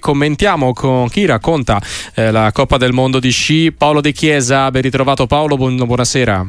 Commentiamo 0.00 0.72
con 0.72 1.08
chi 1.08 1.24
racconta 1.24 1.80
eh, 2.16 2.32
la 2.32 2.50
Coppa 2.50 2.78
del 2.78 2.92
Mondo 2.92 3.20
di 3.20 3.30
sci, 3.30 3.70
Paolo 3.70 4.00
De 4.00 4.10
Chiesa. 4.10 4.68
Ben 4.72 4.82
ritrovato 4.82 5.28
Paolo, 5.28 5.56
buonasera. 5.56 6.44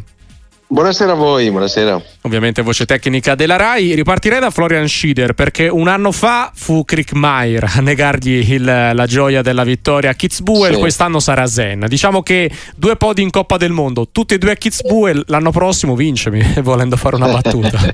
Buonasera 0.68 1.12
a 1.12 1.16
voi, 1.16 1.52
buonasera. 1.52 2.02
Ovviamente 2.22 2.64
voce 2.64 2.88
tecnica 2.88 3.36
della 3.36 3.56
RAI. 3.56 3.94
Ripartirei 3.94 4.40
da 4.40 4.50
Florian 4.50 4.88
Schieder 4.88 5.34
perché 5.34 5.68
un 5.68 5.88
anno 5.88 6.12
fa 6.12 6.52
fu 6.56 6.84
Krickmeier 6.84 7.72
a 7.76 7.82
negargli 7.82 8.52
il, 8.52 8.64
la 8.64 9.06
gioia 9.06 9.44
della 9.44 9.64
vittoria 9.64 10.10
a 10.10 10.14
Kitzbühel, 10.16 10.74
sì. 10.74 10.80
quest'anno 10.80 11.20
sarà 11.20 11.46
Zen. 11.46 11.86
Diciamo 11.88 12.24
che 12.24 12.50
due 12.76 12.96
podi 12.96 13.22
in 13.22 13.30
Coppa 13.30 13.58
del 13.58 13.72
Mondo, 13.72 14.08
tutti 14.12 14.34
e 14.34 14.38
due 14.40 14.54
a 14.54 14.56
Kitzbühel, 14.56 15.26
l'anno 15.28 15.52
prossimo 15.52 15.96
vincemi, 15.96 16.44
volendo 16.64 16.98
fare 16.98 17.16
una 17.16 17.28
battuta. 17.28 17.94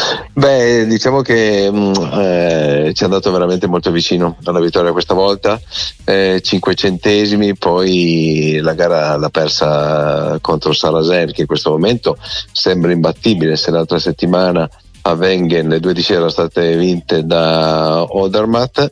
Beh, 0.38 0.84
diciamo 0.84 1.22
che 1.22 1.70
mm, 1.72 1.92
eh, 2.12 2.90
ci 2.92 3.02
è 3.02 3.06
andato 3.06 3.32
veramente 3.32 3.66
molto 3.66 3.90
vicino 3.90 4.36
alla 4.44 4.60
vittoria 4.60 4.92
questa 4.92 5.14
volta, 5.14 5.58
eh, 6.04 6.42
5 6.44 6.74
centesimi, 6.74 7.56
poi 7.56 8.58
la 8.60 8.74
gara 8.74 9.16
l'ha 9.16 9.30
persa 9.30 10.36
contro 10.42 10.74
Sarazen 10.74 11.32
che 11.32 11.40
in 11.40 11.46
questo 11.46 11.70
momento 11.70 12.18
sembra 12.52 12.92
imbattibile, 12.92 13.56
se 13.56 13.70
l'altra 13.70 13.98
settimana 13.98 14.68
a 15.06 15.12
Wengen 15.12 15.68
le 15.68 15.78
due 15.78 15.94
di 15.94 16.02
sera 16.02 16.28
sono 16.28 16.30
state 16.30 16.76
vinte 16.76 17.24
da 17.24 18.04
Odermatt 18.08 18.90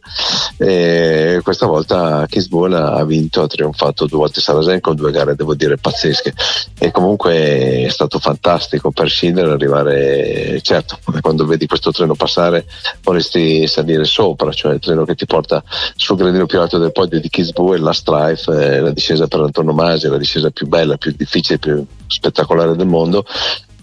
e 0.56 1.40
questa 1.42 1.66
volta 1.66 2.24
Kisbol 2.28 2.72
ha 2.72 3.04
vinto, 3.04 3.42
ha 3.42 3.48
trionfato 3.48 4.06
due 4.06 4.18
volte 4.18 4.40
Sarasen 4.40 4.80
con 4.80 4.94
due 4.94 5.10
gare 5.10 5.34
devo 5.34 5.54
dire 5.54 5.76
pazzesche. 5.76 6.32
E 6.78 6.90
comunque 6.92 7.84
è 7.84 7.88
stato 7.88 8.20
fantastico 8.20 8.92
per 8.92 9.10
Schindler 9.10 9.48
arrivare 9.48 10.60
certo 10.62 10.98
quando 11.20 11.46
vedi 11.46 11.66
questo 11.66 11.90
treno 11.90 12.14
passare 12.14 12.64
vorresti 13.02 13.66
salire 13.66 14.04
sopra 14.04 14.52
cioè 14.52 14.74
il 14.74 14.80
treno 14.80 15.04
che 15.04 15.16
ti 15.16 15.26
porta 15.26 15.62
sul 15.96 16.16
gradino 16.16 16.46
più 16.46 16.60
alto 16.60 16.78
del 16.78 16.92
podio 16.92 17.20
di 17.20 17.28
Kisbol 17.28 17.80
la 17.80 17.92
Strife 17.92 18.80
la 18.80 18.90
discesa 18.90 19.26
per 19.26 19.40
antonomasia 19.40 20.10
la 20.10 20.18
discesa 20.18 20.50
più 20.50 20.68
bella, 20.68 20.96
più 20.96 21.12
difficile, 21.16 21.58
più 21.58 21.84
spettacolare 22.06 22.76
del 22.76 22.86
mondo. 22.86 23.24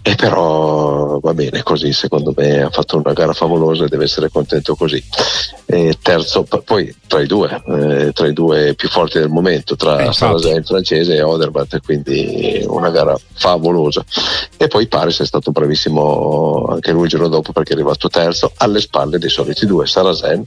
E 0.04 0.16
però 0.16 0.91
va 1.22 1.34
bene 1.34 1.62
così, 1.62 1.92
secondo 1.92 2.34
me 2.36 2.62
ha 2.62 2.70
fatto 2.70 2.98
una 2.98 3.12
gara 3.12 3.32
favolosa 3.32 3.84
e 3.84 3.88
deve 3.88 4.04
essere 4.04 4.28
contento 4.28 4.74
così. 4.74 5.02
E 5.64 5.96
terzo, 6.02 6.44
poi 6.64 6.94
tra 7.06 7.20
i 7.20 7.26
due, 7.26 7.62
eh, 7.64 8.12
tra 8.12 8.26
i 8.26 8.32
due 8.32 8.74
più 8.74 8.88
forti 8.88 9.18
del 9.18 9.28
momento, 9.28 9.76
tra 9.76 10.08
eh, 10.08 10.12
Sarrazin 10.12 10.56
il 10.56 10.66
francese 10.66 11.14
e 11.14 11.22
Odermatt, 11.22 11.80
quindi 11.84 12.64
una 12.66 12.90
gara 12.90 13.16
favolosa. 13.34 14.04
E 14.56 14.66
poi 14.66 14.88
Paris 14.88 15.20
è 15.20 15.26
stato 15.26 15.52
bravissimo 15.52 16.66
anche 16.68 16.90
lui 16.90 17.04
il 17.04 17.08
giorno 17.08 17.28
dopo 17.28 17.52
perché 17.52 17.70
è 17.70 17.74
arrivato 17.74 18.08
terzo 18.08 18.52
alle 18.56 18.80
spalle 18.80 19.18
dei 19.18 19.30
soliti 19.30 19.64
due, 19.64 19.86
Sarrazin 19.86 20.44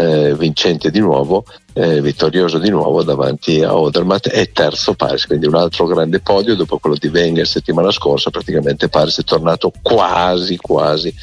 eh, 0.00 0.34
vincente 0.34 0.90
di 0.90 0.98
nuovo, 0.98 1.44
eh, 1.74 2.00
vittorioso 2.00 2.58
di 2.58 2.70
nuovo 2.70 3.02
davanti 3.02 3.62
a 3.62 3.76
Odermatt 3.76 4.28
e 4.32 4.50
terzo 4.52 4.94
Paris, 4.94 5.26
quindi 5.26 5.46
un 5.46 5.54
altro 5.54 5.86
grande 5.86 6.20
podio 6.20 6.56
dopo 6.56 6.78
quello 6.78 6.96
di 6.98 7.08
Wenger 7.08 7.46
settimana 7.46 7.90
scorsa, 7.90 8.30
praticamente 8.30 8.88
Paris 8.88 9.20
è 9.20 9.24
tornato 9.24 9.72
quasi 9.82 10.56
quasi 10.56 11.14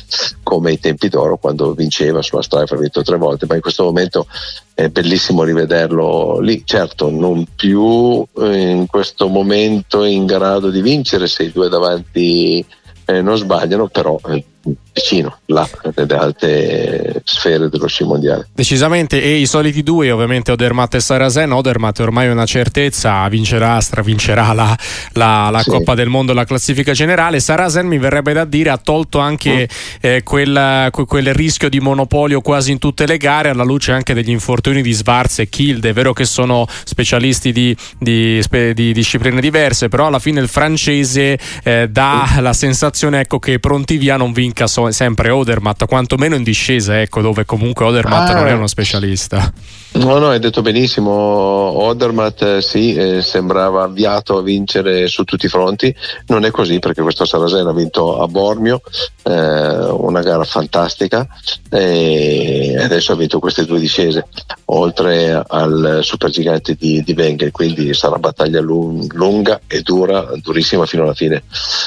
come 0.44 0.70
ai 0.70 0.80
tempi 0.80 1.10
d'oro 1.10 1.38
quando 1.38 1.74
vinceva 1.74 2.22
sulla 2.22 2.42
Strife, 2.42 2.76
ha 2.76 2.78
vinto 2.78 3.02
tre 3.02 3.18
volte, 3.18 3.46
ma 3.48 3.56
in 3.56 3.62
questo 3.62 3.84
momento 3.84 4.28
è 4.74 4.90
bellissimo 4.90 5.44
rivederlo 5.44 6.40
lì, 6.40 6.62
certo 6.64 7.10
non 7.10 7.46
più 7.56 8.24
eh, 8.40 8.70
in 8.70 8.86
questo 8.86 9.28
momento 9.28 10.04
in 10.04 10.26
grado 10.26 10.70
di 10.70 10.82
vincere 10.82 11.28
se 11.28 11.44
i 11.44 11.52
due 11.52 11.68
davanti 11.68 12.64
eh, 13.06 13.22
non 13.22 13.38
sbagliano, 13.38 13.88
però 13.88 14.20
eh, 14.28 14.44
vicino 14.94 15.40
là 15.46 15.68
nelle 15.96 16.16
alte 16.16 17.22
sfere 17.24 17.70
dello 17.70 17.88
sci 17.88 18.04
mondiale 18.04 18.48
decisamente 18.54 19.22
e 19.22 19.36
i 19.36 19.46
soliti 19.46 19.84
due 19.84 20.12
ovviamente 20.12 20.52
Odermatt 20.52 20.96
e 20.96 21.00
Sarasen 21.00 21.52
Odermatt 21.52 22.00
è 22.00 22.02
ormai 22.02 22.30
una 22.30 22.46
certezza 22.46 23.28
vincerà 23.28 23.80
stravincerà 23.80 24.54
la, 24.54 24.78
la, 25.14 25.50
la 25.52 25.60
sì. 25.60 25.70
Coppa 25.70 25.94
del 25.94 26.10
Mondo 26.10 26.34
la 26.34 26.46
classifica 26.46 26.94
generale 26.94 27.40
Sarasen 27.40 27.86
mi 27.86 27.98
verrebbe 27.98 28.34
da 28.34 28.46
dire 28.46 28.70
ha 28.72 28.78
tolto 28.78 29.20
anche 29.20 29.70
mm. 29.72 29.98
eh, 30.02 30.24
quel, 30.24 30.90
quel, 30.92 31.34
rischio 31.34 31.70
di 31.70 31.80
monopolio 31.80 32.42
quasi 32.42 32.72
in 32.72 32.80
tutte 32.80 33.06
le 33.06 33.18
gare 33.18 33.50
alla 33.50 33.64
luce 33.64 33.92
anche 33.92 34.14
degli 34.14 34.30
infortuni 34.30 34.82
di 34.82 34.92
Svarz 34.92 35.40
e 35.40 35.50
Kilde 35.50 35.90
è 35.90 35.94
vero 35.94 36.14
che 36.14 36.26
sono 36.26 36.66
specialisti 36.84 37.52
di, 37.52 37.76
di, 38.00 38.44
di 38.74 38.94
discipline 38.94 39.40
diverse 39.40 39.90
però 39.90 40.08
alla 40.08 40.20
fine 40.20 40.42
il 40.42 40.48
francese 40.48 41.38
eh, 41.64 41.88
dà 41.90 42.28
mm. 42.34 42.42
la 42.42 42.54
sensazione 42.54 43.20
ecco, 43.20 43.40
che 43.40 43.60
pronti 43.60 43.98
via 43.98 44.18
non 44.18 44.32
vinca 44.32 44.57
so, 44.66 44.90
sempre 44.92 45.30
Odermatt, 45.30 45.86
quantomeno 45.86 46.36
in 46.36 46.44
discesa, 46.44 47.00
ecco, 47.00 47.22
dove 47.22 47.46
comunque 47.46 47.86
Odermatt 47.86 48.30
ah. 48.30 48.34
non 48.34 48.48
è 48.48 48.54
uno 48.54 48.68
specialista. 48.68 49.54
No, 49.94 50.18
no, 50.18 50.30
hai 50.30 50.40
detto 50.40 50.62
benissimo. 50.62 51.12
Odermatt 51.12 52.42
eh, 52.42 52.62
sì, 52.62 52.94
eh, 52.96 53.22
sembrava 53.22 53.84
avviato 53.84 54.38
a 54.38 54.42
vincere 54.42 55.08
su 55.08 55.24
tutti 55.24 55.46
i 55.46 55.50
fronti. 55.50 55.94
Non 56.28 56.46
è 56.46 56.52
così 56.52 56.80
perché 56.80 57.02
questo 57.02 57.26
Saracen 57.26 57.68
ha 57.68 57.74
vinto 57.74 58.22
a 58.22 58.28
Bormio, 58.28 58.82
eh, 59.24 59.32
una 59.32 60.22
gara 60.22 60.44
fantastica, 60.44 61.28
e 61.70 62.67
adesso 62.84 63.12
ha 63.12 63.16
vinto 63.16 63.40
queste 63.40 63.66
due 63.66 63.80
discese, 63.80 64.28
oltre 64.66 65.44
al 65.48 66.00
supergigante 66.02 66.76
di, 66.76 67.02
di 67.04 67.14
Wenger, 67.14 67.52
quindi 67.52 67.94
sarà 67.94 68.18
battaglia 68.18 68.60
lung- 68.60 69.12
lunga 69.14 69.62
e 69.68 69.82
dura, 69.82 70.32
durissima 70.42 70.86
fino 70.86 71.04
alla 71.04 71.14
fine. 71.14 71.44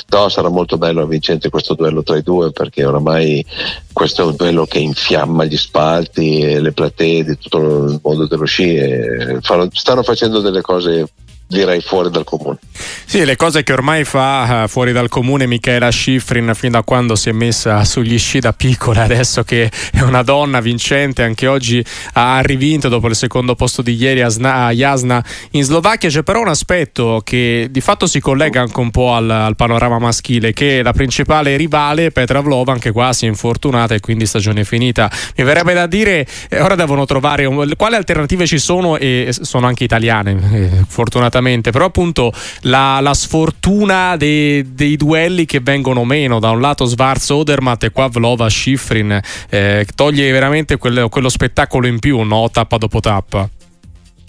No, 0.08 0.28
sarà 0.28 0.48
molto 0.48 0.78
bello 0.78 1.06
vincente 1.06 1.50
questo 1.50 1.74
duello 1.74 2.02
tra 2.02 2.16
i 2.16 2.22
due 2.22 2.52
perché 2.52 2.84
oramai 2.84 3.44
questo 3.92 4.22
è 4.22 4.24
un 4.24 4.36
duello 4.36 4.66
che 4.66 4.78
infiamma 4.78 5.44
gli 5.44 5.56
spalti 5.56 6.40
e 6.40 6.60
le 6.60 6.72
platee 6.72 7.24
di 7.24 7.38
tutto 7.38 7.58
il 7.58 8.00
mondo 8.02 8.26
dello 8.26 8.44
sci 8.44 8.76
e 8.76 9.38
fanno, 9.42 9.68
stanno 9.72 10.02
facendo 10.02 10.40
delle 10.40 10.60
cose 10.60 11.06
direi 11.50 11.80
fuori 11.80 12.10
dal 12.10 12.22
comune. 12.22 12.58
Sì, 13.04 13.24
le 13.24 13.34
cose 13.34 13.64
che 13.64 13.72
ormai 13.72 14.04
fa 14.04 14.62
uh, 14.62 14.68
fuori 14.68 14.92
dal 14.92 15.08
comune 15.08 15.46
Michaela 15.46 15.90
Schifrin 15.90 16.52
fin 16.54 16.70
da 16.70 16.82
quando 16.82 17.16
si 17.16 17.28
è 17.28 17.32
messa 17.32 17.84
sugli 17.84 18.16
sci 18.16 18.38
da 18.38 18.52
piccola, 18.52 19.02
adesso 19.02 19.42
che 19.42 19.68
è 19.92 20.00
una 20.00 20.22
donna 20.22 20.60
vincente, 20.60 21.24
anche 21.24 21.48
oggi 21.48 21.84
ha 22.12 22.40
rivinto 22.40 22.88
dopo 22.88 23.08
il 23.08 23.16
secondo 23.16 23.56
posto 23.56 23.82
di 23.82 23.96
ieri 23.96 24.22
a 24.22 24.70
Jasna 24.70 25.24
in 25.50 25.64
Slovacchia. 25.64 26.08
C'è 26.08 26.22
però 26.22 26.40
un 26.40 26.48
aspetto 26.48 27.20
che 27.24 27.66
di 27.68 27.80
fatto 27.80 28.06
si 28.06 28.20
collega 28.20 28.60
anche 28.60 28.78
un 28.78 28.92
po' 28.92 29.12
al, 29.12 29.28
al 29.28 29.56
panorama 29.56 29.98
maschile, 29.98 30.52
che 30.52 30.82
la 30.82 30.92
principale 30.92 31.56
rivale, 31.56 32.12
Petra 32.12 32.40
Vlova, 32.40 32.72
anche 32.72 32.92
qua 32.92 33.12
si 33.12 33.24
è 33.24 33.28
infortunata 33.28 33.92
e 33.92 33.98
quindi 34.00 34.24
stagione 34.24 34.64
finita. 34.64 35.10
Mi 35.36 35.42
verrebbe 35.42 35.74
da 35.74 35.86
dire, 35.86 36.24
eh, 36.48 36.60
ora 36.60 36.76
devono 36.76 37.06
trovare 37.06 37.44
un, 37.44 37.72
quali 37.76 37.96
alternative 37.96 38.46
ci 38.46 38.58
sono 38.58 38.96
e 38.96 39.30
sono 39.32 39.66
anche 39.66 39.82
italiane, 39.82 40.38
eh, 40.52 40.84
fortunatamente 40.86 41.38
assolutamente, 41.40 41.70
però 41.70 41.86
appunto 41.86 42.32
la, 42.62 43.00
la 43.00 43.14
sfortuna 43.14 44.16
dei, 44.16 44.74
dei, 44.74 44.96
duelli 44.96 45.46
che 45.46 45.60
vengono 45.60 46.04
meno, 46.04 46.38
da 46.38 46.50
un 46.50 46.60
lato 46.60 46.84
Svarz 46.84 47.30
Odermatt 47.30 47.84
e 47.84 47.90
qua 47.90 48.08
Vlova 48.08 48.48
Schifrin, 48.48 49.20
eh, 49.48 49.86
toglie 49.94 50.30
veramente 50.30 50.76
quello, 50.76 51.08
quello 51.08 51.28
spettacolo 51.28 51.86
in 51.86 51.98
più, 51.98 52.20
no? 52.20 52.48
tappa 52.50 52.76
dopo 52.76 53.00
tappa. 53.00 53.48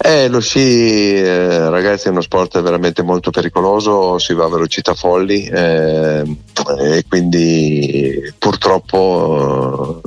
Eh, 0.03 0.29
lo 0.29 0.39
sci, 0.39 1.17
eh, 1.17 1.69
ragazzi, 1.69 2.07
è 2.07 2.09
uno 2.09 2.21
sport 2.21 2.59
veramente 2.61 3.03
molto 3.03 3.29
pericoloso, 3.29 4.17
si 4.17 4.33
va 4.33 4.45
a 4.45 4.49
velocità 4.49 4.95
folli 4.95 5.45
eh, 5.45 6.23
e 6.79 7.05
quindi 7.07 8.33
purtroppo 8.39 10.01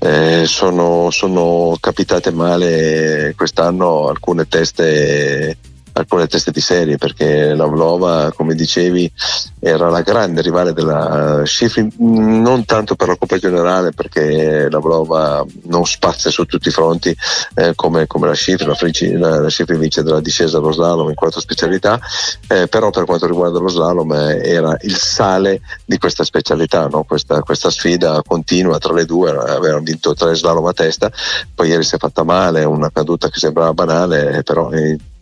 eh, 0.00 0.44
sono, 0.44 1.08
sono, 1.10 1.78
capitate 1.80 2.30
male 2.30 3.32
quest'anno 3.34 4.08
alcune 4.08 4.46
teste 4.48 5.56
alcune 5.92 6.26
teste 6.26 6.50
di 6.50 6.60
serie 6.60 6.96
perché 6.96 7.54
la 7.54 7.66
Vlova 7.66 8.32
come 8.34 8.54
dicevi 8.54 9.10
era 9.58 9.88
la 9.88 10.00
grande 10.00 10.40
rivale 10.40 10.72
della 10.72 11.42
Schifrin 11.44 11.92
non 11.98 12.64
tanto 12.64 12.94
per 12.94 13.08
la 13.08 13.16
Coppa 13.16 13.36
Generale 13.38 13.92
perché 13.92 14.68
la 14.70 14.78
Vlova 14.78 15.44
non 15.64 15.84
spazia 15.84 16.30
su 16.30 16.44
tutti 16.44 16.68
i 16.68 16.72
fronti 16.72 17.14
eh, 17.54 17.74
come, 17.74 18.06
come, 18.06 18.28
la 18.28 18.34
Schifrin 18.34 18.74
la, 19.18 19.40
la, 19.40 19.50
Schifrin 19.50 19.78
vince 19.78 20.02
della 20.02 20.20
discesa 20.20 20.58
allo 20.58 20.72
slalom 20.72 21.08
in 21.08 21.14
quattro 21.14 21.40
specialità 21.40 22.00
eh, 22.48 22.66
però 22.68 22.90
per 22.90 23.04
quanto 23.04 23.26
riguarda 23.26 23.58
lo 23.58 23.68
slalom 23.68 24.12
eh, 24.12 24.40
era 24.42 24.76
il 24.82 24.96
sale 24.96 25.60
di 25.84 25.98
questa 25.98 26.24
specialità 26.24 26.86
no? 26.86 27.04
questa, 27.04 27.40
questa, 27.42 27.70
sfida 27.70 28.22
continua 28.26 28.78
tra 28.78 28.92
le 28.92 29.04
due 29.04 29.30
avevano 29.30 29.82
vinto 29.82 30.14
tre 30.14 30.34
slalom 30.34 30.66
a 30.66 30.72
testa 30.72 31.10
poi 31.54 31.68
ieri 31.68 31.84
si 31.84 31.94
è 31.94 31.98
fatta 31.98 32.22
male 32.22 32.64
una 32.64 32.90
caduta 32.90 33.28
che 33.28 33.38
sembrava 33.38 33.72
banale 33.72 34.42
però 34.42 34.70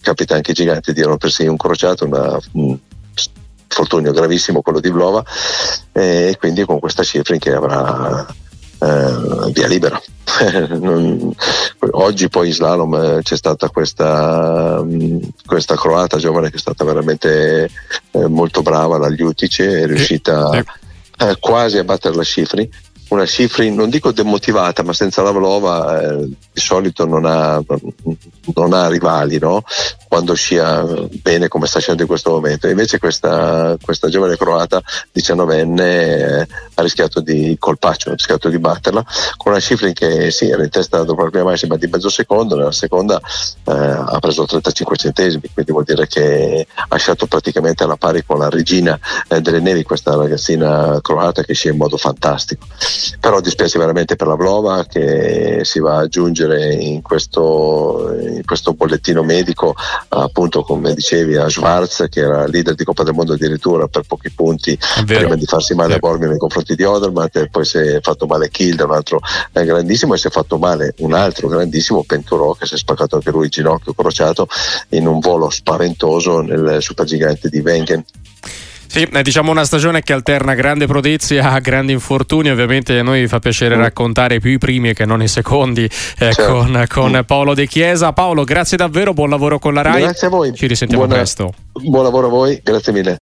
capita 0.00 0.34
anche 0.34 0.50
ai 0.50 0.56
giganti 0.56 0.92
di 0.92 1.02
rompersi 1.02 1.46
un 1.46 1.56
crociato, 1.56 2.04
una, 2.04 2.38
un 2.52 2.78
fortunio 3.68 4.12
gravissimo 4.12 4.62
quello 4.62 4.80
di 4.80 4.90
Vlova 4.90 5.24
e 5.92 6.36
quindi 6.38 6.64
con 6.64 6.80
questa 6.80 7.02
cifra 7.02 7.36
che 7.36 7.52
avrà 7.52 8.26
eh, 8.80 9.50
via 9.52 9.66
libera. 9.66 10.00
non, 10.78 11.32
oggi 11.90 12.28
poi 12.28 12.48
in 12.48 12.54
slalom 12.54 12.94
eh, 12.94 13.22
c'è 13.22 13.36
stata 13.36 13.68
questa, 13.68 14.82
mh, 14.82 15.28
questa, 15.44 15.76
croata 15.76 16.18
giovane 16.18 16.50
che 16.50 16.56
è 16.56 16.60
stata 16.60 16.84
veramente 16.84 17.68
eh, 18.10 18.26
molto 18.26 18.62
brava, 18.62 18.98
la 18.98 19.08
Liutice, 19.08 19.82
è 19.82 19.86
riuscita 19.86 20.50
eh, 21.18 21.36
quasi 21.38 21.78
a 21.78 21.84
battere 21.84 22.14
la 22.14 22.24
Cifri 22.24 22.70
una 23.10 23.26
Schifrin, 23.26 23.74
non 23.74 23.90
dico 23.90 24.12
demotivata, 24.12 24.82
ma 24.82 24.92
senza 24.92 25.22
la 25.22 25.30
Vlova 25.30 26.00
eh, 26.00 26.26
di 26.26 26.60
solito 26.60 27.06
non 27.06 27.24
ha, 27.24 27.60
non 28.54 28.72
ha 28.72 28.88
rivali 28.88 29.38
no? 29.38 29.62
quando 30.08 30.34
scia 30.34 30.84
bene 31.22 31.48
come 31.48 31.66
sta 31.66 31.78
scendendo 31.78 32.02
in 32.02 32.08
questo 32.08 32.30
momento. 32.30 32.68
Invece 32.68 32.98
questa, 32.98 33.76
questa 33.80 34.08
giovane 34.08 34.36
croata, 34.36 34.82
19enne, 35.14 35.80
eh, 35.80 36.48
ha 36.74 36.82
rischiato 36.82 37.20
di 37.20 37.56
colpaccio, 37.58 38.10
ha 38.10 38.14
rischiato 38.14 38.48
di 38.48 38.58
batterla 38.58 39.04
con 39.36 39.52
una 39.52 39.60
Schifrin 39.60 39.92
che 39.92 40.30
sì, 40.30 40.48
era 40.48 40.62
in 40.62 40.70
testa 40.70 41.02
dopo 41.02 41.24
la 41.24 41.30
prima 41.30 41.50
massima 41.50 41.76
di 41.76 41.88
mezzo 41.88 42.08
secondo, 42.08 42.56
nella 42.56 42.72
seconda 42.72 43.20
eh, 43.64 43.72
ha 43.72 44.18
preso 44.20 44.44
35 44.44 44.96
centesimi, 44.96 45.50
quindi 45.52 45.72
vuol 45.72 45.84
dire 45.84 46.06
che 46.06 46.66
ha 46.74 46.86
lasciato 46.88 47.26
praticamente 47.26 47.82
alla 47.84 47.96
pari 47.96 48.24
con 48.24 48.38
la 48.38 48.48
regina 48.48 48.98
eh, 49.28 49.40
delle 49.40 49.60
nevi, 49.60 49.82
questa 49.82 50.14
ragazzina 50.14 50.98
croata 51.02 51.42
che 51.42 51.54
scia 51.54 51.70
in 51.70 51.76
modo 51.76 51.96
fantastico. 51.96 52.66
Però 53.18 53.40
dispiace 53.40 53.78
veramente 53.78 54.16
per 54.16 54.26
la 54.26 54.34
Vlova 54.34 54.84
che 54.84 55.60
si 55.64 55.80
va 55.80 55.96
a 55.96 56.00
aggiungere 56.00 56.74
in 56.74 57.02
questo, 57.02 58.16
in 58.20 58.44
questo 58.44 58.74
bollettino 58.74 59.22
medico 59.22 59.74
appunto 60.08 60.62
come 60.62 60.94
dicevi 60.94 61.36
a 61.36 61.48
Schwarz 61.48 62.06
che 62.08 62.20
era 62.20 62.46
leader 62.46 62.74
di 62.74 62.84
Coppa 62.84 63.02
del 63.02 63.14
Mondo 63.14 63.34
addirittura 63.34 63.86
per 63.88 64.02
pochi 64.06 64.30
punti 64.30 64.78
prima 65.04 65.34
di 65.34 65.44
farsi 65.44 65.74
male 65.74 65.94
a 65.94 65.98
Bormio 65.98 66.28
nei 66.28 66.38
confronti 66.38 66.74
di 66.74 66.82
Odermatt 66.82 67.48
poi 67.50 67.64
si 67.64 67.78
è 67.78 68.00
fatto 68.00 68.26
male 68.26 68.50
Kilda 68.50 68.84
un 68.84 68.92
altro 68.92 69.20
eh, 69.52 69.64
grandissimo 69.64 70.14
e 70.14 70.18
si 70.18 70.26
è 70.26 70.30
fatto 70.30 70.58
male 70.58 70.94
un 70.98 71.12
altro 71.12 71.48
grandissimo 71.48 72.04
Penturò 72.04 72.52
che 72.54 72.66
si 72.66 72.74
è 72.74 72.78
spaccato 72.78 73.16
anche 73.16 73.30
lui 73.30 73.44
il 73.44 73.50
ginocchio 73.50 73.92
crociato 73.92 74.48
in 74.90 75.06
un 75.06 75.20
volo 75.20 75.50
spaventoso 75.50 76.40
nel 76.40 76.78
supergigante 76.80 77.48
di 77.48 77.60
Wengen 77.60 78.04
sì, 78.90 79.08
diciamo 79.22 79.52
una 79.52 79.64
stagione 79.64 80.02
che 80.02 80.12
alterna 80.12 80.54
grande 80.54 80.88
prodezia 80.88 81.52
a 81.52 81.60
grandi 81.60 81.92
infortuni, 81.92 82.50
ovviamente 82.50 82.98
a 82.98 83.04
noi 83.04 83.28
fa 83.28 83.38
piacere 83.38 83.76
mm. 83.76 83.80
raccontare 83.80 84.40
più 84.40 84.50
i 84.50 84.58
primi 84.58 84.94
che 84.94 85.04
non 85.04 85.22
i 85.22 85.28
secondi 85.28 85.84
eh, 85.84 86.32
certo. 86.32 86.44
con, 86.44 86.84
con 86.88 87.12
mm. 87.12 87.20
Paolo 87.24 87.54
De 87.54 87.68
Chiesa. 87.68 88.12
Paolo, 88.12 88.42
grazie 88.42 88.76
davvero, 88.76 89.12
buon 89.14 89.30
lavoro 89.30 89.60
con 89.60 89.74
la 89.74 89.82
RAI. 89.82 90.02
Grazie 90.02 90.26
a 90.26 90.30
voi. 90.30 90.52
Ci 90.52 90.66
risentiamo 90.66 91.04
Buona, 91.04 91.20
presto. 91.20 91.52
Buon 91.72 92.02
lavoro 92.02 92.26
a 92.26 92.30
voi, 92.30 92.60
grazie 92.64 92.92
mille. 92.92 93.18